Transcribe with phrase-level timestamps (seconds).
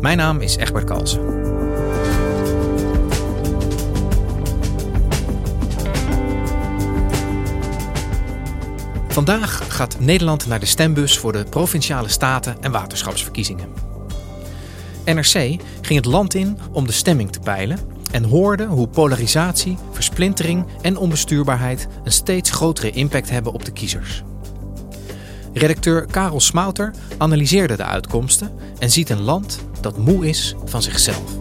[0.00, 1.20] Mijn naam is Egbert Kalsen.
[9.08, 13.68] Vandaag gaat Nederland naar de stembus voor de provinciale staten en waterschapsverkiezingen.
[15.04, 17.78] NRC ging het land in om de stemming te peilen
[18.10, 24.22] en hoorde hoe polarisatie, versplintering en onbestuurbaarheid een steeds grotere impact hebben op de kiezers.
[25.52, 31.38] Redacteur Karel Smouter analyseerde de uitkomsten en ziet een land dat moe is van zichzelf.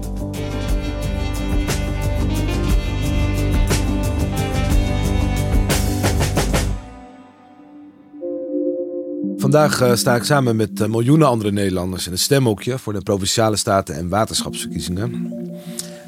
[9.37, 13.01] Vandaag eh, sta ik samen met eh, miljoenen andere Nederlanders in een stemhokje voor de
[13.01, 15.33] provinciale staten en waterschapsverkiezingen.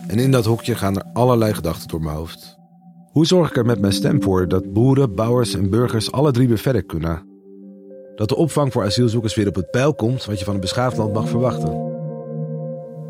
[0.07, 2.57] En in dat hokje gaan er allerlei gedachten door mijn hoofd.
[3.11, 6.47] Hoe zorg ik er met mijn stem voor dat boeren, bouwers en burgers alle drie
[6.47, 7.25] weer verder kunnen?
[8.16, 10.97] Dat de opvang voor asielzoekers weer op het pijl komt wat je van een beschaafd
[10.97, 11.80] land mag verwachten.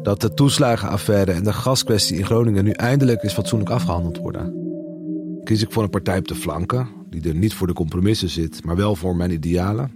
[0.03, 4.53] Dat de toeslagenaffaire en de gaskwestie in Groningen nu eindelijk eens fatsoenlijk afgehandeld worden.
[5.43, 8.63] Kies ik voor een partij op de flanken, die er niet voor de compromissen zit,
[8.63, 9.91] maar wel voor mijn idealen?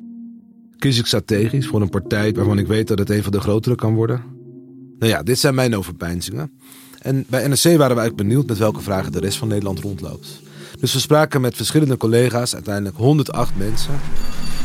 [0.78, 3.76] Kies ik strategisch voor een partij waarvan ik weet dat het een van de grotere
[3.76, 4.24] kan worden?
[5.00, 6.52] Nou ja, dit zijn mijn overpeinzingen.
[7.02, 10.42] En bij NRC waren we eigenlijk benieuwd met welke vragen de rest van Nederland rondloopt.
[10.80, 13.94] Dus we spraken met verschillende collega's, uiteindelijk 108 mensen,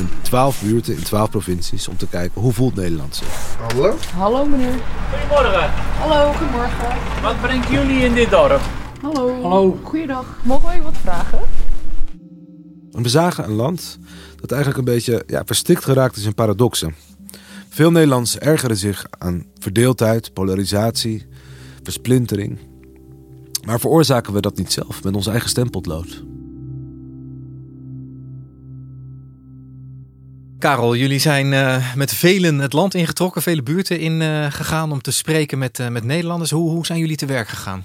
[0.00, 3.56] in 12 buurten in 12 provincies, om te kijken hoe voelt Nederland zich.
[3.58, 3.96] Hallo?
[4.14, 4.74] Hallo meneer.
[5.10, 5.70] Goedemorgen.
[5.98, 6.96] Hallo, goedemorgen.
[7.22, 8.60] Wat brengt jullie in dit dorp?
[9.02, 9.42] Hallo.
[9.42, 9.78] Hallo.
[9.82, 10.26] Goeiedag.
[10.42, 11.38] Mogen wij wat vragen?
[12.92, 13.98] En we zagen een land
[14.40, 16.94] dat eigenlijk een beetje ja, verstikt geraakt is in paradoxen.
[17.68, 21.26] Veel Nederlanders ergeren zich aan verdeeldheid, polarisatie,
[21.82, 22.58] versplintering.
[23.66, 26.24] Maar veroorzaken we dat niet zelf met ons eigen stempotlood?
[30.60, 35.02] Karel, jullie zijn eh, met velen het land ingetrokken, vele buurten in eh, gegaan om
[35.02, 36.50] te spreken met, eh, met Nederlanders.
[36.50, 37.84] Hoe, hoe zijn jullie te werk gegaan?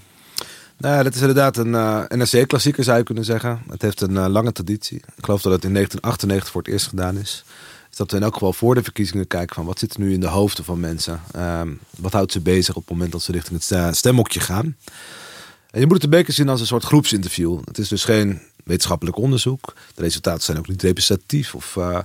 [0.78, 1.70] Nou, dat is inderdaad een
[2.08, 3.62] NRC-klassieker zou je kunnen zeggen.
[3.70, 4.98] Het heeft een lange traditie.
[4.98, 7.44] Ik geloof dat het in 1998 voor het eerst gedaan is.
[7.88, 10.14] Dus dat we in elk geval voor de verkiezingen kijken van wat zit er nu
[10.14, 11.22] in de hoofden van mensen.
[11.32, 14.76] Ehm, wat houdt ze bezig op het moment dat ze richting het stemhokje gaan.
[15.76, 17.60] Je moet het een beetje zien als een soort groepsinterview.
[17.66, 19.74] Het is dus geen wetenschappelijk onderzoek.
[19.96, 22.00] De resultaten zijn ook niet representatief of eh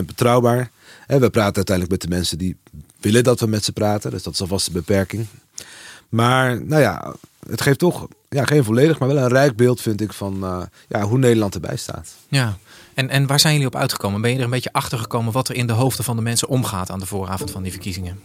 [0.00, 0.70] 100% betrouwbaar.
[1.06, 2.56] En we praten uiteindelijk met de mensen die
[3.00, 4.10] willen dat we met ze praten.
[4.10, 5.26] Dus dat is alvast de beperking.
[6.08, 7.14] Maar nou ja,
[7.48, 10.62] het geeft toch ja, geen volledig, maar wel een rijk beeld vind ik van eh,
[10.88, 12.14] ja, hoe Nederland erbij staat.
[12.28, 12.56] Ja,
[12.94, 14.20] en, en waar zijn jullie op uitgekomen?
[14.20, 16.48] Ben je er een beetje achter gekomen wat er in de hoofden van de mensen
[16.48, 18.20] omgaat aan de vooravond van die verkiezingen?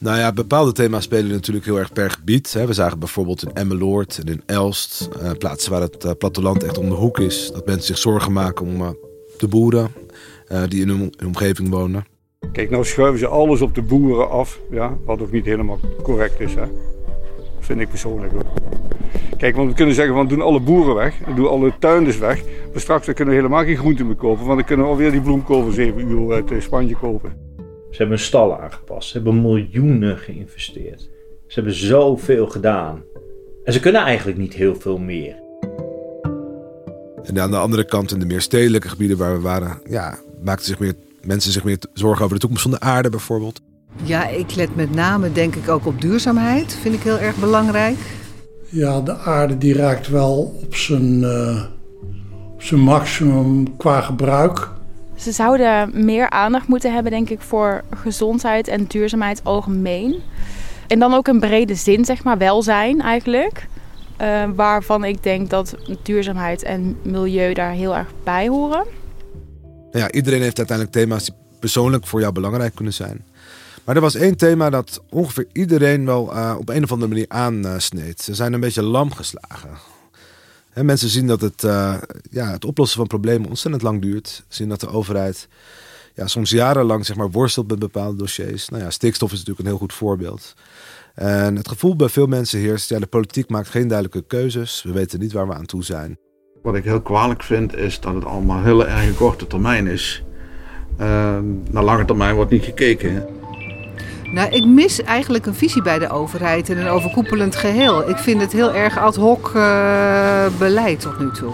[0.00, 2.52] Nou ja, bepaalde thema's spelen natuurlijk heel erg per gebied.
[2.52, 6.78] We zagen bijvoorbeeld in Emmeloord en in Elst, eh, plaatsen waar het eh, platteland echt
[6.78, 8.88] om de hoek is, dat mensen zich zorgen maken om eh,
[9.38, 9.92] de boeren
[10.68, 12.04] die in hun, omgeving wonen.
[12.52, 16.40] Kijk, nou schuiven ze alles op de boeren af, ja, wat ook niet helemaal correct
[16.40, 16.64] is, hè.
[17.58, 18.44] vind ik persoonlijk ook.
[19.38, 22.42] Kijk, want we kunnen zeggen van doen alle boeren weg, en doen alle tuinders weg,
[22.72, 25.20] maar straks kunnen we helemaal geen groenten meer kopen, want dan kunnen we alweer die
[25.20, 27.49] bloemkool voor 7 euro uit Spanje kopen.
[27.90, 29.08] Ze hebben hun stal aangepast.
[29.08, 31.00] Ze hebben miljoenen geïnvesteerd.
[31.46, 33.02] Ze hebben zoveel gedaan.
[33.64, 35.34] En ze kunnen eigenlijk niet heel veel meer.
[37.22, 40.66] En aan de andere kant, in de meer stedelijke gebieden waar we waren, ja, maakten
[40.66, 43.60] zich meer, mensen zich meer zorgen over de toekomst van de aarde bijvoorbeeld.
[44.02, 46.74] Ja, ik let met name denk ik ook op duurzaamheid.
[46.74, 47.96] Vind ik heel erg belangrijk.
[48.68, 51.64] Ja, de aarde die raakt wel op zijn, eh,
[52.54, 54.68] op zijn maximum qua gebruik.
[55.20, 60.20] Ze zouden meer aandacht moeten hebben, denk ik, voor gezondheid en duurzaamheid algemeen.
[60.86, 63.68] En dan ook in brede zin, zeg maar, welzijn eigenlijk.
[64.16, 68.84] Eh, waarvan ik denk dat duurzaamheid en milieu daar heel erg bij horen.
[69.92, 73.24] Ja, iedereen heeft uiteindelijk thema's die persoonlijk voor jou belangrijk kunnen zijn.
[73.84, 77.28] Maar er was één thema dat ongeveer iedereen wel uh, op een of andere manier
[77.28, 78.20] aansneed.
[78.20, 79.70] Ze zijn een beetje lam geslagen.
[80.70, 81.96] He, mensen zien dat het, uh,
[82.30, 84.44] ja, het oplossen van problemen ontzettend lang duurt.
[84.48, 85.48] Zien dat de overheid
[86.14, 88.68] ja, soms jarenlang zeg maar, worstelt met bepaalde dossiers.
[88.68, 90.54] Nou ja, stikstof is natuurlijk een heel goed voorbeeld.
[91.14, 94.82] En het gevoel bij veel mensen heerst, ja, de politiek maakt geen duidelijke keuzes.
[94.82, 96.18] We weten niet waar we aan toe zijn.
[96.62, 100.22] Wat ik heel kwalijk vind is dat het allemaal heel erg korte termijn is.
[101.00, 101.38] Uh,
[101.70, 103.26] naar lange termijn wordt niet gekeken.
[104.32, 108.08] Nou, ik mis eigenlijk een visie bij de overheid en een overkoepelend geheel.
[108.08, 111.52] Ik vind het heel erg ad hoc uh, beleid tot nu toe.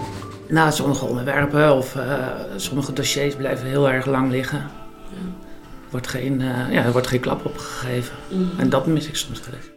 [0.49, 4.59] Nou, sommige onderwerpen of uh, sommige dossiers blijven heel erg lang liggen.
[4.59, 8.17] Er wordt geen, uh, ja, er wordt geen klap op gegeven.
[8.31, 8.51] Mm.
[8.57, 9.71] En dat mis ik soms wel eens.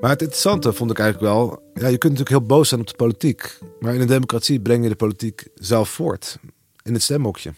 [0.00, 1.62] Maar het interessante vond ik eigenlijk wel...
[1.74, 3.58] Ja, je kunt natuurlijk heel boos zijn op de politiek.
[3.80, 6.38] Maar in een democratie breng je de politiek zelf voort.
[6.82, 7.52] In het stemhokje.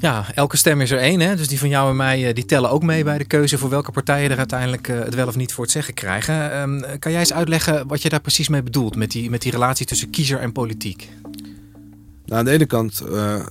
[0.00, 1.20] Ja, elke stem is er één.
[1.20, 1.36] Hè?
[1.36, 3.70] Dus die van jou en mij eh, die tellen ook mee bij de keuze voor
[3.70, 6.60] welke partijen er uiteindelijk eh, het wel of niet voor het zeggen krijgen.
[6.60, 9.52] Um, kan jij eens uitleggen wat je daar precies mee bedoelt met die, met die
[9.52, 11.08] relatie tussen kiezer en politiek?
[12.24, 13.46] Nou, aan de ene kant uh,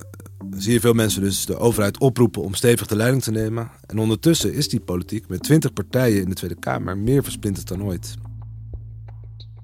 [0.55, 3.71] zie je veel mensen dus de overheid oproepen om stevig de leiding te nemen.
[3.85, 7.83] En ondertussen is die politiek met 20 partijen in de Tweede Kamer meer versplinterd dan
[7.83, 8.15] ooit.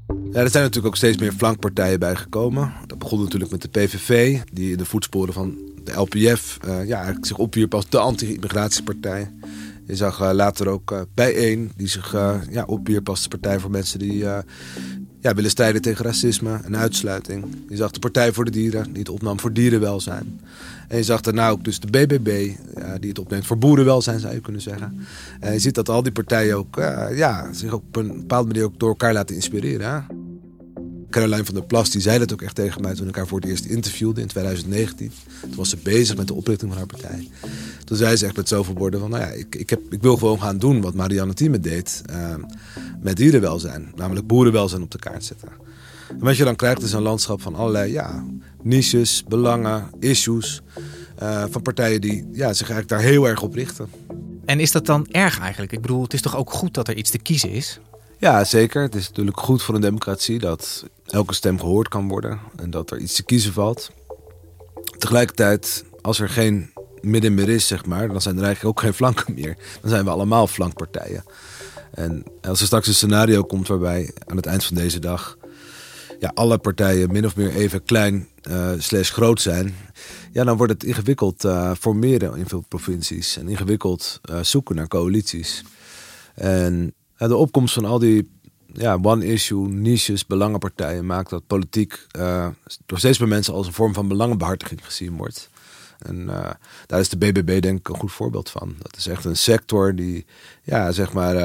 [0.07, 2.73] Ja, er zijn natuurlijk ook steeds meer flankpartijen bijgekomen.
[2.85, 7.17] Dat begon natuurlijk met de PVV, die in de voetsporen van de LPF uh, ja,
[7.21, 9.31] zich opwierp als de anti-immigratiepartij.
[9.85, 12.11] Je zag uh, later ook uh, Bijeen, die zich
[12.49, 14.17] ja, opwierp als de partij voor mensen die
[15.19, 17.45] ja, willen strijden tegen racisme en uitsluiting.
[17.69, 20.41] Je zag de Partij voor de Dieren, die het opnam voor dierenwelzijn.
[20.87, 22.51] En je zag daarna ook dus de BBB,
[22.99, 25.05] die het opneemt voor boerenwelzijn, zou je kunnen zeggen.
[25.39, 26.75] En je ziet dat al die partijen ook,
[27.11, 29.93] ja, zich op een bepaalde manier ook door elkaar laten inspireren.
[29.93, 29.99] Hè?
[31.15, 33.39] Caroline van der Plas die zei dat ook echt tegen mij toen ik haar voor
[33.39, 35.11] het eerst interviewde in 2019.
[35.41, 37.29] Toen was ze bezig met de oprichting van haar partij.
[37.83, 40.17] Toen zei ze echt met zoveel woorden van, nou ja, ik, ik, heb, ik wil
[40.17, 42.35] gewoon gaan doen wat Marianne Thieme deed uh,
[43.01, 43.91] met dierenwelzijn.
[43.95, 45.49] Namelijk boerenwelzijn op de kaart zetten.
[46.09, 48.25] En wat je dan krijgt is een landschap van allerlei ja,
[48.61, 50.61] niches, belangen, issues.
[51.21, 53.89] Uh, van partijen die ja, zich eigenlijk daar heel erg op richten.
[54.45, 55.71] En is dat dan erg eigenlijk?
[55.71, 57.79] Ik bedoel, het is toch ook goed dat er iets te kiezen is?
[58.17, 58.81] Ja, zeker.
[58.81, 62.91] Het is natuurlijk goed voor een democratie dat elke stem gehoord kan worden en dat
[62.91, 63.91] er iets te kiezen valt.
[64.97, 66.71] Tegelijkertijd, als er geen
[67.01, 69.57] midden meer is, zeg maar, dan zijn er eigenlijk ook geen flanken meer.
[69.81, 71.23] Dan zijn we allemaal flankpartijen.
[71.91, 75.37] En als er straks een scenario komt waarbij aan het eind van deze dag
[76.19, 79.75] ja, alle partijen min of meer even klein uh, slash groot zijn,
[80.31, 84.87] ja, dan wordt het ingewikkeld uh, formeren in veel provincies en ingewikkeld uh, zoeken naar
[84.87, 85.63] coalities.
[86.35, 88.29] En de opkomst van al die
[88.73, 92.47] ja, one-issue, niches, belangenpartijen maakt dat politiek uh,
[92.85, 95.49] door steeds meer mensen als een vorm van belangenbehartiging gezien wordt.
[95.99, 96.49] En uh,
[96.85, 98.75] daar is de BBB denk ik een goed voorbeeld van.
[98.77, 100.25] Dat is echt een sector die
[100.63, 101.35] ja, zeg maar,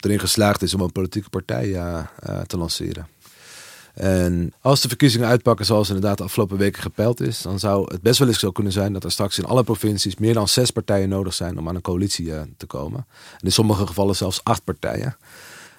[0.00, 1.72] erin geslaagd is om een politieke partij
[2.46, 3.06] te lanceren.
[3.98, 8.02] En als de verkiezingen uitpakken zoals inderdaad de afgelopen weken gepeild is, dan zou het
[8.02, 10.70] best wel eens zo kunnen zijn dat er straks in alle provincies meer dan zes
[10.70, 13.06] partijen nodig zijn om aan een coalitie te komen.
[13.32, 15.16] En in sommige gevallen zelfs acht partijen.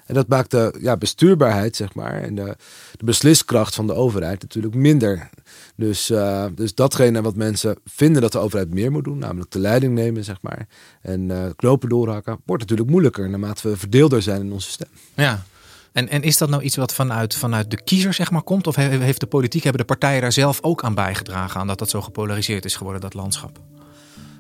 [0.09, 2.55] En dat maakt de ja, bestuurbaarheid, zeg maar, en de,
[2.97, 5.29] de besliskracht van de overheid natuurlijk minder.
[5.75, 9.59] Dus, uh, dus datgene wat mensen vinden dat de overheid meer moet doen, namelijk de
[9.59, 10.67] leiding nemen, zeg maar,
[11.01, 14.87] en uh, knopen doorhakken, wordt natuurlijk moeilijker naarmate we verdeelder zijn in onze stem.
[15.13, 15.43] Ja.
[15.99, 18.67] En, en is dat nou iets wat vanuit, vanuit de kiezer zeg maar, komt?
[18.67, 21.89] Of heeft de politiek, hebben de partijen daar zelf ook aan bijgedragen aan dat dat
[21.89, 23.57] zo gepolariseerd is geworden, dat landschap?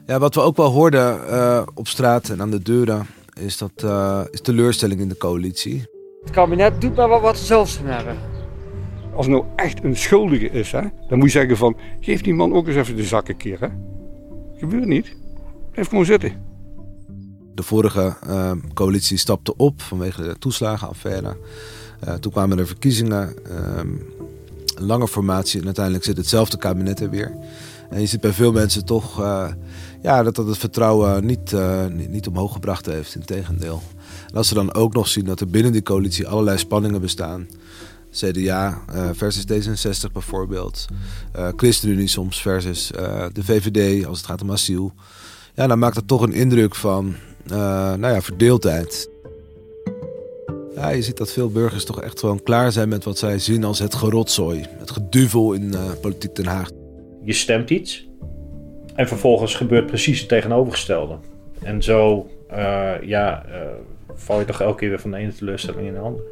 [0.05, 3.07] Ja, wat we ook wel hoorden uh, op straat en aan de deuren
[3.41, 5.87] is, dat, uh, is teleurstelling in de coalitie.
[6.21, 8.17] Het kabinet doet maar wat, wat ze zelf hebben.
[9.15, 11.77] Als er nou echt een schuldige is, hè, dan moet je zeggen van...
[11.99, 13.59] geef die man ook eens even de zak een keer.
[13.59, 13.67] Hè.
[14.57, 15.15] Gebeurt niet.
[15.71, 16.48] Blijf gewoon zitten.
[17.59, 21.37] De vorige uh, coalitie stapte op vanwege de toeslagenaffaire.
[22.07, 24.01] Uh, toen kwamen er verkiezingen, een
[24.77, 25.59] lange formatie...
[25.59, 27.35] en uiteindelijk zit hetzelfde kabinet er weer...
[27.89, 29.47] En je ziet bij veel mensen toch uh,
[30.01, 33.15] ja, dat dat het vertrouwen niet, uh, niet, niet, omhoog gebracht heeft.
[33.15, 33.81] Integendeel.
[34.27, 37.47] En als ze dan ook nog zien dat er binnen die coalitie allerlei spanningen bestaan.
[38.11, 38.81] CDA
[39.13, 40.85] versus D66 bijvoorbeeld.
[41.55, 42.87] ChristenUnie soms versus
[43.33, 44.93] de VVD als het gaat om asiel.
[45.55, 47.15] Ja, dan maakt dat toch een indruk van
[47.49, 49.09] nou ja, verdeeldheid.
[50.75, 53.63] Ja, je ziet dat veel burgers toch echt gewoon klaar zijn met wat zij zien
[53.63, 54.65] als het gerotzooi.
[54.77, 56.69] Het geduvel in politiek Den Haag
[57.23, 58.07] je stemt iets.
[58.95, 61.17] En vervolgens gebeurt precies het tegenovergestelde.
[61.61, 63.55] En zo uh, ja, uh,
[64.13, 66.27] val je toch elke keer weer van de ene teleurstelling in de andere.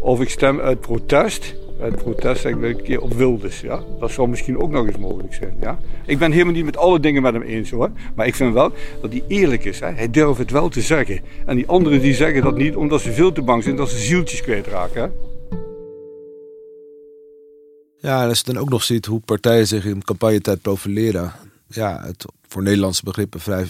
[0.00, 3.60] Of ik stem uit protest, Het protest ik een keer op Wilders.
[3.60, 3.82] Ja?
[4.00, 5.56] Dat zou misschien ook nog eens mogelijk zijn.
[5.60, 5.78] Ja?
[6.06, 7.90] Ik ben helemaal niet met alle dingen met hem eens hoor.
[8.14, 9.80] Maar ik vind wel dat hij eerlijk is.
[9.80, 11.20] Hij durft het wel te zeggen.
[11.46, 13.98] En die anderen die zeggen dat niet omdat ze veel te bang zijn dat ze
[13.98, 15.12] zieltjes kwijtraken.
[17.98, 21.32] Ja, en als je dan ook nog ziet hoe partijen zich in campagnetijd profileren.
[21.66, 23.66] Ja, het voor Nederlandse begrippen vrij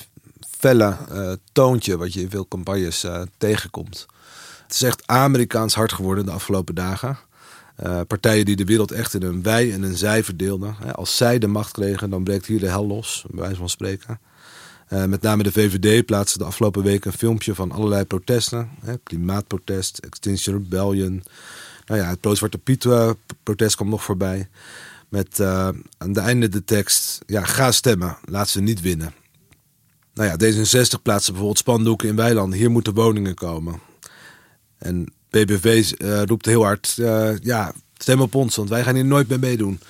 [0.59, 4.07] felle uh, toontje wat je in veel campagnes uh, tegenkomt.
[4.63, 7.19] Het is echt Amerikaans hard geworden de afgelopen dagen.
[7.83, 10.77] Uh, partijen die de wereld echt in een wij en een zij verdeelden.
[10.95, 14.21] Als zij de macht kregen, dan breekt hier de hel los, bij wijze van spreken.
[14.89, 18.71] met name de VVD plaatste de afgelopen weken een filmpje van allerlei protesten.
[19.03, 21.23] klimaatprotest, Extinction Rebellion,
[21.87, 24.49] nou ja, het pro-zwarte Piet-protest kwam nog voorbij.
[25.09, 29.15] Met aan het einde de tekst: ja, ga stemmen, laat ze niet winnen.
[30.17, 32.59] Nou ja, D66 plaatste bijvoorbeeld spandoeken in weilanden.
[32.59, 33.81] Hier moeten woningen komen.
[34.79, 38.95] En BBV uh, eh, roept heel hard: uh, ja, stem op ons, want wij gaan
[38.95, 39.81] hier nooit mee meedoen.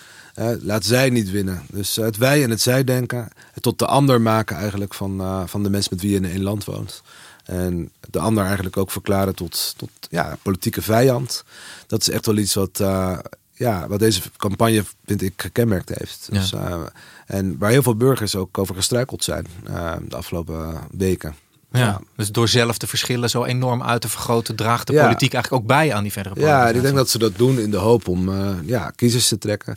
[0.60, 1.62] laat zij niet winnen.
[1.70, 5.62] Dus het wij en het zij denken, het tot de ander maken eigenlijk van, van
[5.62, 7.02] de mensen met wie je in één land woont.
[7.46, 11.44] En de ander eigenlijk ook verklaren tot, tot ja, politieke vijand.
[11.86, 13.18] Dat is echt wel iets wat, uh,
[13.52, 16.28] ja, wat deze campagne, vind ik, gekenmerkt heeft.
[16.30, 16.82] Dus, uh,
[17.26, 21.34] en waar heel veel burgers ook over gestruikeld zijn uh, de afgelopen weken.
[21.70, 25.02] Ja, dus door zelf de verschillen zo enorm uit te vergroten, draagt de ja.
[25.02, 27.70] politiek eigenlijk ook bij aan die verdere Ja, ik denk dat ze dat doen in
[27.70, 28.30] de hoop om
[28.64, 29.76] ja, kiezers te trekken.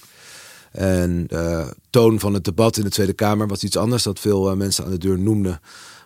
[0.72, 1.28] En
[1.90, 4.92] toon van het debat in de Tweede Kamer was iets anders dat veel mensen aan
[4.92, 5.60] de deur noemden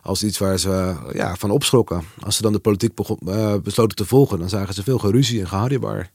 [0.03, 2.03] als iets waar ze ja, van opschrokken.
[2.19, 5.39] Als ze dan de politiek begon, uh, besloten te volgen, dan zagen ze veel geruzie
[5.39, 6.09] en geharriebar.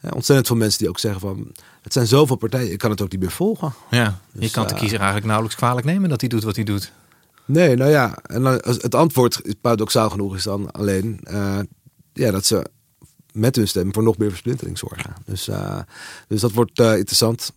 [0.00, 1.52] Ja, ontzettend veel mensen die ook zeggen van...
[1.82, 3.72] het zijn zoveel partijen, ik kan het ook niet meer volgen.
[3.90, 6.64] Ja, je dus, kan de kiezer eigenlijk nauwelijks kwalijk nemen dat hij doet wat hij
[6.64, 6.92] doet.
[7.52, 11.20] Nee, nou ja, en dan, het antwoord, paradoxaal genoeg, is dan alleen...
[11.30, 11.58] Uh,
[12.12, 12.66] ja, dat ze
[13.32, 15.14] met hun stem voor nog meer versplintering zorgen.
[15.24, 15.80] Dus, uh,
[16.28, 17.52] dus dat wordt interessant.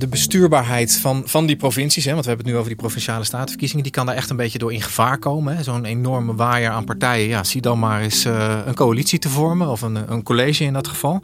[0.00, 3.24] De bestuurbaarheid van, van die provincies, hè, want we hebben het nu over die provinciale
[3.24, 5.64] statenverkiezingen, die kan daar echt een beetje door in gevaar komen.
[5.64, 7.28] Zo'n enorme waaier aan partijen.
[7.28, 10.72] Ja, zie dan maar eens uh, een coalitie te vormen, of een, een college in
[10.72, 11.22] dat geval.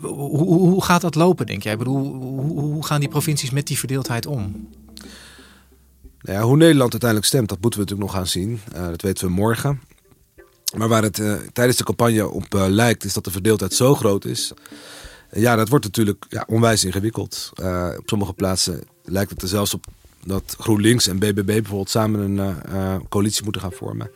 [0.00, 1.72] Hoe, hoe, gaat dat lopen, denk jij?
[1.72, 4.68] Ik bedoel, hoe, hoe gaan die provincies met die verdeeldheid om?
[6.20, 8.60] Nou ja, hoe Nederland uiteindelijk stemt, dat moeten we natuurlijk nog gaan zien.
[8.76, 9.80] Uh, dat weten we morgen.
[10.76, 14.24] Maar waar het uh, tijdens de campagne op lijkt, is dat de verdeeldheid zo groot
[14.24, 14.52] is
[15.36, 17.52] ja, dat wordt natuurlijk ja, onwijs ingewikkeld.
[17.60, 19.86] Uh, op sommige plaatsen lijkt het er zelfs op
[20.24, 24.10] dat GroenLinks en BBB bijvoorbeeld samen een uh, coalitie moeten gaan vormen.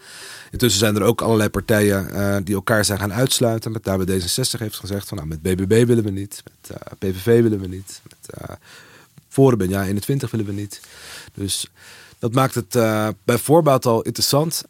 [0.51, 3.73] Intussen zijn er ook allerlei partijen die elkaar zijn gaan uitsluiten.
[3.73, 7.61] Met daarbij D66 heeft gezegd van nou, met BBB willen we niet, met PVV willen
[7.61, 8.59] we niet, met
[9.29, 10.81] Forum ja 21 willen we niet.
[11.35, 11.67] Dus
[12.19, 12.73] dat maakt het
[13.25, 14.65] bij voorbaat al interessant.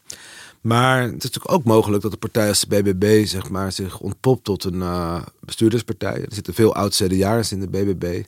[0.61, 4.00] Maar het is natuurlijk ook mogelijk dat de partij als de BBB zeg maar, zich
[4.00, 6.25] ontpopt tot een uh, bestuurderspartij.
[6.25, 8.23] Er zitten veel oud-CDA'ers in de BBB.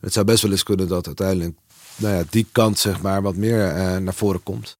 [0.00, 1.56] Het zou best wel eens kunnen dat uiteindelijk
[1.96, 4.78] nou ja, die kant zeg maar, wat meer uh, naar voren komt.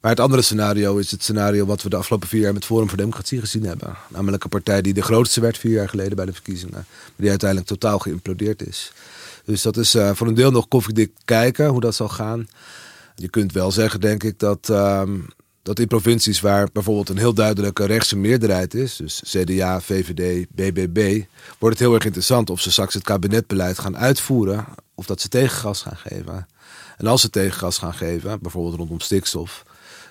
[0.00, 2.88] Maar het andere scenario is het scenario wat we de afgelopen vier jaar met Forum
[2.88, 3.96] voor Democratie gezien hebben.
[4.08, 6.74] Namelijk een partij die de grootste werd vier jaar geleden bij de verkiezingen.
[6.74, 8.92] Maar die uiteindelijk totaal geïmplodeerd is.
[9.44, 12.48] Dus dat is uh, voor een deel nog koffiedik kijken hoe dat zal gaan.
[13.14, 14.68] Je kunt wel zeggen, denk ik, dat...
[14.70, 15.02] Uh,
[15.64, 21.22] dat in provincies waar bijvoorbeeld een heel duidelijke rechtse meerderheid is, dus CDA, VVD, BBB,
[21.58, 25.28] wordt het heel erg interessant of ze straks het kabinetbeleid gaan uitvoeren of dat ze
[25.28, 26.46] tegengas gaan geven.
[26.96, 29.64] En als ze tegengas gaan geven, bijvoorbeeld rondom stikstof,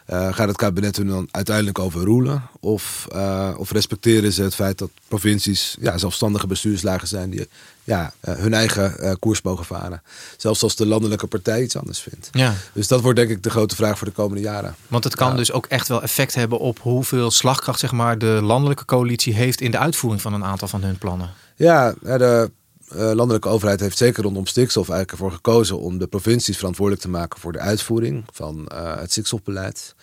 [0.07, 2.43] uh, gaat het kabinet hun dan uiteindelijk overroelen?
[2.59, 7.47] Of, uh, of respecteren ze het feit dat provincies ja, zelfstandige bestuurslagen zijn die
[7.83, 10.01] ja, uh, hun eigen koers mogen varen?
[10.37, 12.29] Zelfs als de landelijke partij iets anders vindt.
[12.31, 12.53] Ja.
[12.73, 14.75] Dus dat wordt denk ik de grote vraag voor de komende jaren.
[14.87, 18.39] Want het kan dus ook echt wel effect hebben op hoeveel slagkracht zeg maar, de
[18.43, 21.29] landelijke coalitie heeft in de uitvoering van een aantal van hun plannen.
[21.55, 22.51] Ja, de
[22.87, 27.39] landelijke overheid heeft zeker rondom stikstof eigenlijk ervoor gekozen om de provincies verantwoordelijk te maken
[27.39, 29.95] voor de uitvoering van uh, het stikstofbeleid.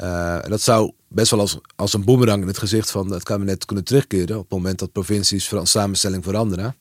[0.00, 3.22] Uh, en dat zou best wel als, als een boemerang in het gezicht van het
[3.22, 6.76] kabinet kunnen terugkeren op het moment dat provincies van samenstelling veranderen.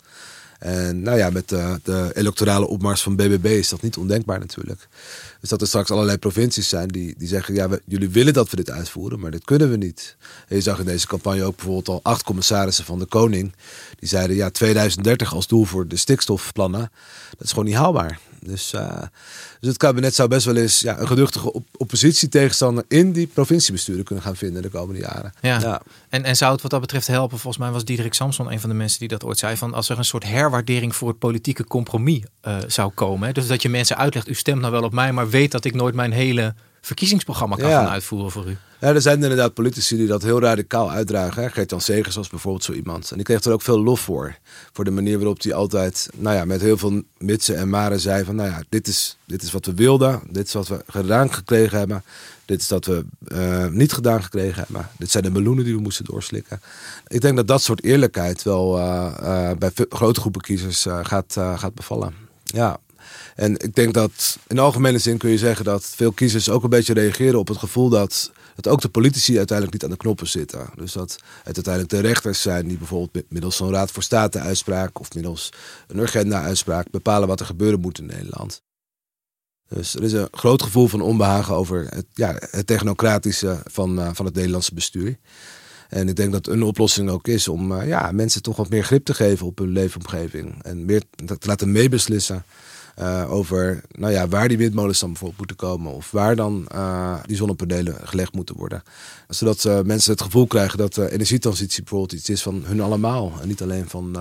[0.60, 4.88] En nou ja, met de, de, electorale opmars van BBB is dat niet ondenkbaar natuurlijk.
[5.40, 7.54] Dus dat er straks allerlei provincies zijn die, die zeggen...
[7.54, 10.16] ja, jullie willen dat we dit uitvoeren, maar dit kunnen we niet.
[10.48, 13.54] En je zag in deze campagne ook bijvoorbeeld al acht commissarissen van de Koning...
[14.00, 16.92] die zeiden, ja, 2030 als doel voor de stikstofplannen...
[17.30, 18.20] dat is gewoon niet haalbaar.
[18.48, 19.02] Dus, uh,
[19.60, 24.04] dus het kabinet zou best wel eens ja, een geduchtige op oppositietegenstander in die provinciebesturen
[24.04, 25.34] kunnen gaan vinden de komende jaren.
[25.42, 25.82] Ja.
[26.10, 27.40] En, en zou het wat dat betreft helpen?
[27.40, 29.90] Volgens mij was Diederik Samson een van de mensen die dat ooit zei: van als
[29.90, 33.28] er een soort herwaardering voor het politieke compromis uh, zou komen.
[33.28, 33.34] Hè?
[33.34, 35.74] Dus dat je mensen uitlegt: u stemt nou wel op mij, maar weet dat ik
[35.74, 38.58] nooit mijn hele verkiezingsprogramma kan gaan uitvoeren voor u.
[38.80, 41.52] Ja, er zijn inderdaad politici die dat heel radicaal uitdragen.
[41.52, 43.10] Gert-Jan Segers was bijvoorbeeld zo iemand.
[43.10, 44.38] En die kreeg er ook veel lof voor.
[44.74, 48.24] Voor de manier waarop hij altijd, nou ja, met heel veel mitsen en maren zei
[48.24, 48.36] van...
[48.36, 51.78] nou ja, dit is, dit is wat we wilden, dit is wat we gedaan gekregen
[51.78, 52.04] hebben...
[52.46, 54.90] dit is wat we uh, niet gedaan gekregen hebben.
[54.98, 56.62] Dit zijn de meloenen die we moesten doorslikken.
[57.08, 61.74] Ik denk dat dat soort eerlijkheid wel uh, uh, bij grote groepen kiezers gaat, gaat
[61.74, 62.14] bevallen.
[62.44, 62.80] Ja,
[63.36, 66.70] en ik denk dat in algemene zin kun je zeggen dat veel kiezers ook een
[66.70, 70.28] beetje reageren op het gevoel dat, dat ook de politici uiteindelijk niet aan de knoppen
[70.28, 70.70] zitten.
[70.76, 75.14] Dus dat het uiteindelijk de rechters zijn die bijvoorbeeld middels zo'n Raad voor State-uitspraak of
[75.14, 75.50] middels
[75.88, 78.62] een agenda-uitspraak bepalen wat er gebeuren moet in Nederland.
[79.68, 84.10] Dus er is een groot gevoel van onbehagen over het, ja, het technocratische van, uh,
[84.14, 85.18] van het Nederlandse bestuur.
[85.90, 88.84] En ik denk dat een oplossing ook is om uh, ja, mensen toch wat meer
[88.84, 90.64] grip te geven op hun leefomgeving.
[90.64, 92.44] En meer te laten meebeslissen
[93.00, 95.94] uh, over nou ja, waar die windmolens dan bijvoorbeeld moeten komen.
[95.94, 98.84] Of waar dan uh, die zonnepanelen gelegd moeten worden.
[99.28, 103.34] Zodat uh, mensen het gevoel krijgen dat de energietransitie bijvoorbeeld iets is van hun allemaal.
[103.42, 104.18] En niet alleen van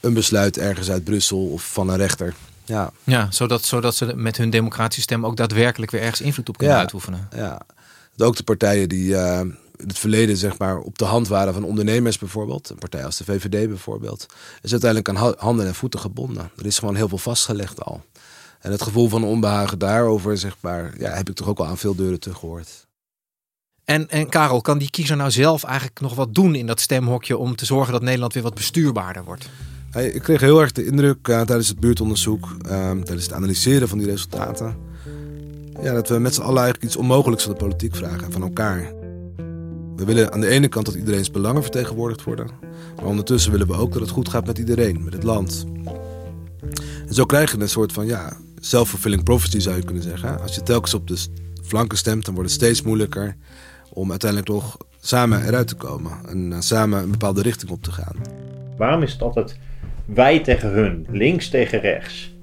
[0.00, 2.34] een besluit ergens uit Brussel of van een rechter.
[2.64, 6.56] Ja, ja zodat, zodat ze met hun democratische stem ook daadwerkelijk weer ergens invloed op
[6.56, 7.28] kunnen ja, uitoefenen.
[7.36, 7.60] Ja,
[8.16, 9.16] dat ook de partijen die
[9.78, 12.70] in het verleden zeg maar, op de hand waren van ondernemers bijvoorbeeld.
[12.70, 14.26] Een partij als de VVD bijvoorbeeld.
[14.62, 16.50] Is uiteindelijk aan handen en voeten gebonden.
[16.56, 18.04] Er is gewoon heel veel vastgelegd al.
[18.60, 21.78] En het gevoel van onbehagen daarover zeg maar, ja, heb ik toch ook al aan
[21.78, 22.86] veel deuren teruggehoord.
[23.84, 27.36] En, en Karel, kan die kiezer nou zelf eigenlijk nog wat doen in dat stemhokje
[27.36, 29.48] om te zorgen dat Nederland weer wat bestuurbaarder wordt?
[29.90, 33.88] Hey, ik kreeg heel erg de indruk uh, tijdens het buurtonderzoek, uh, tijdens het analyseren
[33.88, 34.76] van die resultaten,
[35.82, 38.97] ja, dat we met z'n allen eigenlijk iets onmogelijks van de politiek vragen, van elkaar.
[39.98, 42.46] We willen aan de ene kant dat iedereen's belangen vertegenwoordigd worden.
[42.96, 45.66] Maar ondertussen willen we ook dat het goed gaat met iedereen, met het land.
[47.06, 50.40] En zo krijg je een soort van ja, self-fulfilling prophecy zou je kunnen zeggen.
[50.40, 51.26] Als je telkens op de
[51.62, 53.36] flanken stemt, dan wordt het steeds moeilijker
[53.92, 56.12] om uiteindelijk toch samen eruit te komen.
[56.28, 58.16] En uh, samen een bepaalde richting op te gaan.
[58.76, 59.58] Waarom is het altijd
[60.04, 62.34] wij tegen hun, links tegen rechts?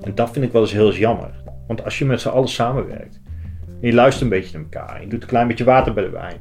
[0.00, 1.30] En dat vind ik wel eens heel jammer.
[1.66, 3.20] Want als je met z'n allen samenwerkt,
[3.80, 6.10] en je luistert een beetje naar elkaar, je doet een klein beetje water bij de
[6.10, 6.36] wijn,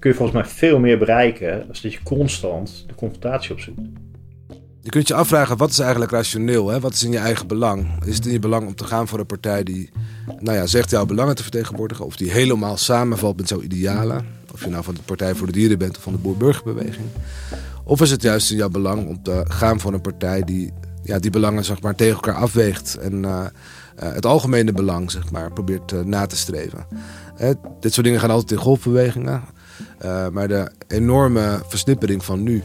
[0.00, 3.80] kun je volgens mij veel meer bereiken als dat je constant de confrontatie opzoekt.
[4.82, 6.68] Je kunt je afvragen, wat is eigenlijk rationeel?
[6.68, 6.80] Hè?
[6.80, 8.04] Wat is in je eigen belang?
[8.04, 9.90] Is het in je belang om te gaan voor een partij die
[10.38, 12.04] nou ja, zegt jouw belangen te vertegenwoordigen...
[12.04, 14.26] of die helemaal samenvalt met jouw idealen?
[14.52, 17.06] Of je nou van de Partij voor de Dieren bent of van de Boer-Burgerbeweging.
[17.84, 21.18] Of is het juist in jouw belang om te gaan voor een partij die ja,
[21.18, 22.96] die belangen zeg maar, tegen elkaar afweegt...
[22.96, 23.46] en uh, uh,
[23.96, 26.86] het algemene belang zeg maar, probeert uh, na te streven?
[27.80, 29.42] dit soort dingen gaan altijd in golfbewegingen...
[30.04, 32.62] Uh, maar de enorme versnippering van nu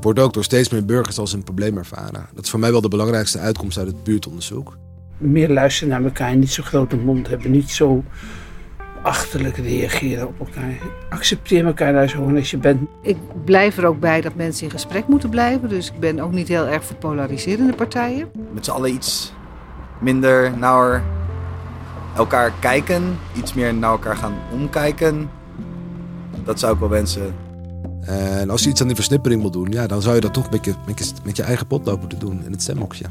[0.00, 2.26] wordt ook door steeds meer burgers als een probleem ervaren.
[2.34, 4.76] Dat is voor mij wel de belangrijkste uitkomst uit het buurtonderzoek.
[5.18, 8.04] Meer luisteren naar elkaar, niet zo'n grote mond hebben, niet zo
[9.02, 10.78] achterlijk reageren op elkaar.
[11.10, 12.88] Accepteer elkaar daar zo als je bent.
[13.02, 15.68] Ik blijf er ook bij dat mensen in gesprek moeten blijven.
[15.68, 18.28] Dus ik ben ook niet heel erg voor polariserende partijen.
[18.52, 19.32] Met z'n allen iets
[20.00, 21.02] minder naar
[22.16, 23.18] elkaar kijken.
[23.36, 25.30] Iets meer naar elkaar gaan omkijken.
[26.46, 27.34] Dat zou ik wel wensen.
[28.00, 30.50] En als je iets aan die versnippering wil doen, ja, dan zou je dat toch
[30.50, 33.04] met je, met je, met je eigen potlood moeten doen in het stemhokje.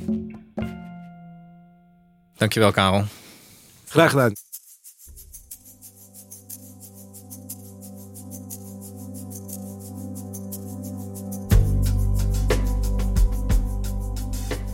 [2.37, 3.03] Dankjewel, Karel.
[3.87, 4.33] Graag gedaan.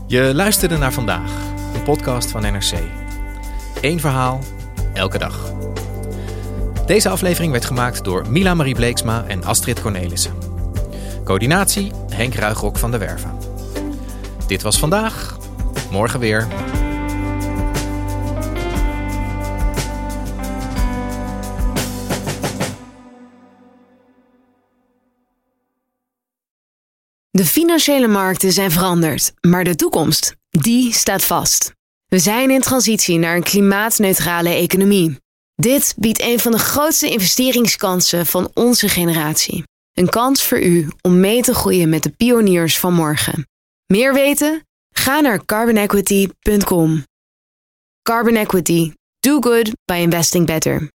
[0.07, 1.31] Je luisterde naar vandaag,
[1.75, 2.73] een podcast van NRC.
[3.81, 4.39] Eén verhaal,
[4.93, 5.53] elke dag.
[6.91, 10.33] Deze aflevering werd gemaakt door Mila Marie Bleeksma en Astrid Cornelissen.
[11.23, 13.37] Coördinatie Henk Ruigrok van de Werven.
[14.47, 15.37] Dit was vandaag,
[15.91, 16.47] morgen weer.
[27.29, 31.73] De financiële markten zijn veranderd, maar de toekomst, die staat vast.
[32.07, 35.19] We zijn in transitie naar een klimaatneutrale economie.
[35.61, 39.63] Dit biedt een van de grootste investeringskansen van onze generatie.
[39.93, 43.47] Een kans voor u om mee te groeien met de pioniers van morgen.
[43.85, 44.67] Meer weten?
[44.95, 47.03] Ga naar carbonequity.com.
[48.01, 48.93] Carbon Equity.
[49.19, 50.89] Do good by investing better.